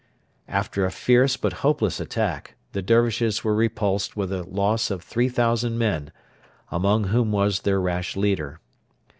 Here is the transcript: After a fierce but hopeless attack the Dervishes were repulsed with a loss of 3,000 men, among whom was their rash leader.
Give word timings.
After 0.47 0.83
a 0.83 0.89
fierce 0.89 1.37
but 1.37 1.53
hopeless 1.61 1.99
attack 1.99 2.55
the 2.71 2.81
Dervishes 2.81 3.43
were 3.43 3.53
repulsed 3.53 4.17
with 4.17 4.31
a 4.31 4.41
loss 4.49 4.89
of 4.89 5.03
3,000 5.03 5.77
men, 5.77 6.11
among 6.71 7.03
whom 7.09 7.31
was 7.31 7.59
their 7.61 7.79
rash 7.79 8.15
leader. 8.17 8.59